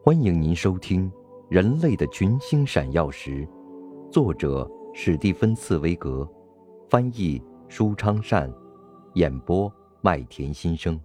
[0.00, 1.10] 欢迎您收听
[1.50, 3.46] 《人类的群星闪耀时》，
[4.10, 6.26] 作者史蒂芬·茨威格，
[6.88, 8.50] 翻译舒昌善，
[9.14, 10.98] 演播麦田心声。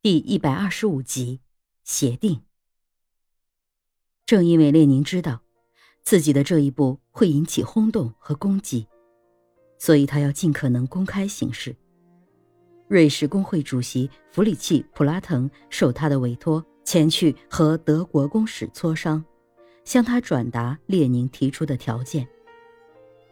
[0.00, 1.40] 第一百二十五集，
[1.82, 2.40] 协定。
[4.24, 5.42] 正因为列宁知道
[6.02, 8.86] 自己的这一步会引起轰动和攻击，
[9.76, 11.76] 所以他要尽可能公开行事。
[12.86, 19.24] 瑞士工会主席弗里契·普拉滕受他的委托前去和德国公使磋商，
[19.84, 22.26] 向他转达列宁提出的条件。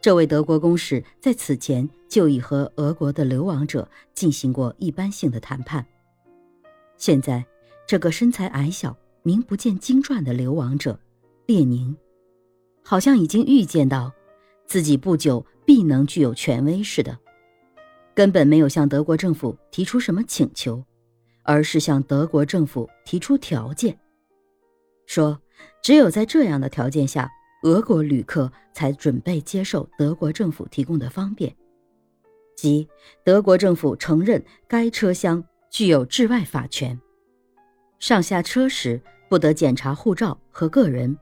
[0.00, 5.86] 这位德国公使在此前就已和俄国的流亡者进行过一般性的谈判。
[6.96, 7.44] 现在，
[7.86, 10.98] 这个身材矮小、名不见经传的流亡者
[11.46, 11.94] 列宁，
[12.82, 14.10] 好像已经预见到
[14.66, 17.16] 自己不久必能具有权威似的。
[18.14, 20.84] 根本没有向德国政府提出什么请求，
[21.42, 23.98] 而是向德国政府提出条件，
[25.06, 25.40] 说
[25.82, 27.30] 只有在这样的条件下，
[27.62, 31.54] 俄国旅客才准备接受德国政府提供的方便，
[32.54, 32.86] 即
[33.24, 37.00] 德国政府承认该车厢具有治外法权，
[37.98, 41.16] 上下车时不得检查护照和个人，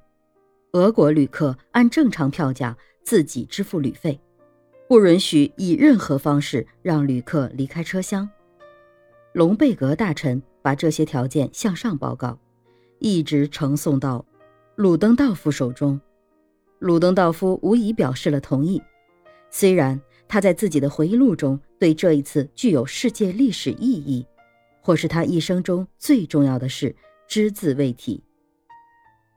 [0.72, 4.20] 俄国旅客按正常票价自己支付旅费。
[4.90, 8.28] 不允许以任何方式让旅客离开车厢。
[9.32, 12.36] 隆贝格大臣把这些条件向上报告，
[12.98, 14.26] 一直呈送到
[14.74, 16.00] 鲁登道夫手中。
[16.80, 18.82] 鲁登道夫无疑表示了同意，
[19.48, 24.26] 虽然他在自己的回忆录中对这一次具有世界历史意义，
[24.82, 26.96] 或是他一生中最重要的事
[27.28, 28.20] 只字未提。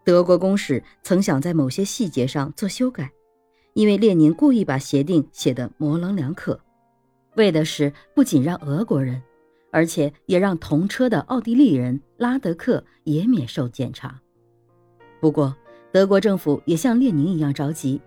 [0.04, 3.12] 德国公使曾想在某些细节上做修改。
[3.74, 6.60] 因为列宁故意把协定写得模棱两可，
[7.36, 9.22] 为的是不仅让俄国人，
[9.72, 14.22] 而且也让同车的奥地利人拉德克也免受检查。
[15.20, 15.56] 不过，
[15.92, 18.00] 德国政府也像列宁一样着急，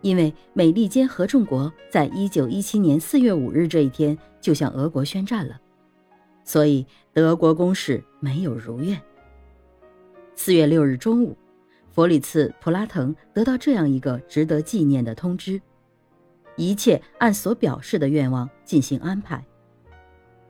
[0.00, 5.60] 因为美利坚合众国在一九一七年四月五日这一天就向俄国宣战了，
[6.44, 8.98] 所以德国公使没有如愿。
[10.34, 11.36] 四月六日中午。
[11.92, 15.60] 弗里茨·普拉滕得到这样一个值得纪念的通知：
[16.56, 19.44] 一切按所表示的愿望进行安排。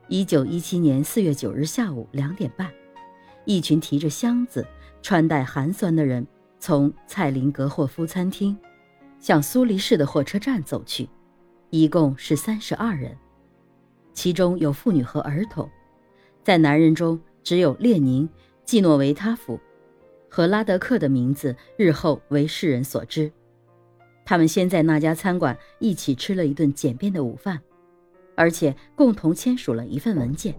[0.07, 2.71] 一九一七年四月九日下午两点半，
[3.45, 4.65] 一群提着箱子、
[5.01, 6.25] 穿戴寒酸的人
[6.59, 8.55] 从蔡林格霍夫餐厅
[9.19, 11.09] 向苏黎世的火车站走去，
[11.71, 13.17] 一共是三十二人，
[14.13, 15.67] 其中有妇女和儿童。
[16.43, 18.29] 在男人中，只有列宁、
[18.63, 19.59] 季诺维塔夫。
[20.31, 23.29] 和拉德克的名字日后为世人所知。
[24.23, 27.59] 他们先在那家餐馆一起吃了一顿简便的午饭，
[28.35, 30.55] 而且共同签署了一份文件。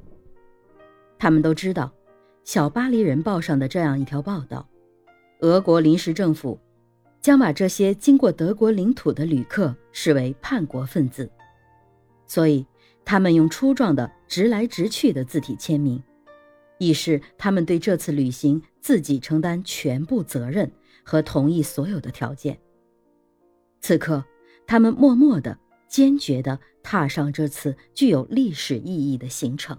[1.19, 1.87] 他们都知道，
[2.44, 4.69] 《小巴黎人报》上的这样一条报道：
[5.41, 6.61] 俄国临时政府
[7.22, 11.31] 将把这些经过德国领土的旅客视为叛国分子，
[12.27, 12.66] 所以
[13.06, 16.03] 他们用粗壮的直来直去的字体签名。
[16.82, 20.69] 以示他们对这次旅行自己承担全部责任
[21.04, 22.59] 和同意所有的条件。
[23.81, 24.25] 此刻，
[24.66, 25.56] 他们默默的、
[25.87, 29.78] 坚决的踏上这次具有历史意义的行程。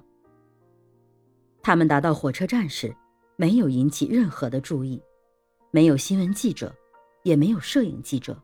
[1.61, 2.95] 他们达到火车站时，
[3.35, 5.01] 没有引起任何的注意，
[5.71, 6.73] 没有新闻记者，
[7.23, 8.41] 也没有摄影记者，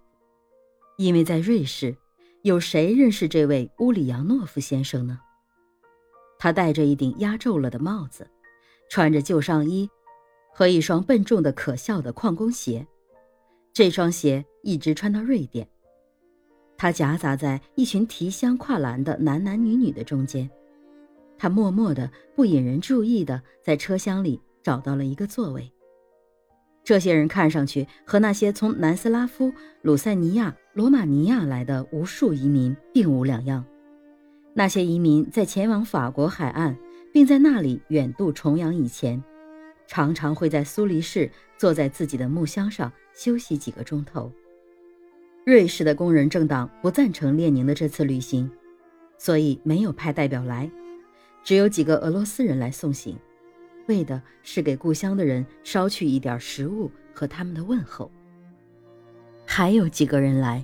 [0.97, 1.95] 因为在瑞士，
[2.41, 5.17] 有谁认识这位乌里扬诺夫先生呢？
[6.37, 8.29] 他戴着一顶压皱了的帽子。
[8.89, 9.88] 穿着旧上衣
[10.51, 12.85] 和一双笨重的可笑的矿工鞋，
[13.72, 15.67] 这双鞋一直穿到瑞典。
[16.75, 20.50] 他夹杂在一群提箱跨栏的男男女女的中间，
[21.38, 25.71] 他默默的、不引人注意的在车厢里找到了一个座位。
[26.83, 33.63] 这些人看上去和那些从南斯拉夫、鲁塞尼亚、罗马尼亚来的无数移民并无两样。
[34.56, 36.75] 那些移民在前往法国海岸。
[37.11, 39.21] 并在那里远渡重洋以前，
[39.88, 44.31] 常常会在苏黎世坐在自己的木箱上休息几个钟头。
[45.45, 48.50] 瑞士的工人政党不赞成列宁的这次旅行，
[49.17, 50.69] 所以没有派代表来，
[51.44, 53.17] 只有几个俄罗斯人来送行，
[53.88, 58.12] 为的是给故乡的人捎去一点食物和他们的问候。
[59.45, 60.63] 还有几个人来，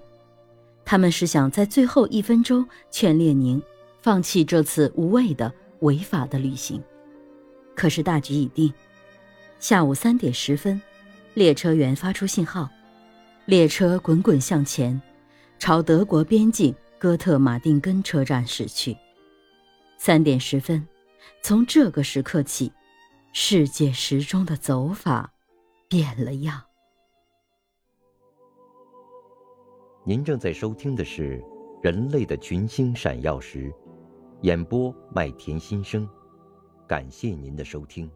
[0.84, 3.60] 他们是想在最后一分钟劝列宁
[4.00, 5.52] 放弃这次无谓的。
[5.82, 6.82] 违法的旅行。
[7.76, 8.74] 可是大局已定，
[9.60, 10.82] 下午三点十分，
[11.34, 12.70] 列车员发出信号，
[13.46, 15.02] 列车滚滚向前，
[15.60, 18.96] 朝德国边境哥特马丁根车站驶去。
[19.98, 20.88] 三点十分，
[21.42, 22.72] 从这个时刻起，
[23.34, 25.34] 世界时钟的走法
[25.90, 26.62] 变了样。
[30.06, 31.40] 您正在收听的是
[31.84, 33.70] 《人类的群星闪耀时》。
[34.42, 36.08] 演播麦田心声
[36.88, 38.10] 感谢您的收听。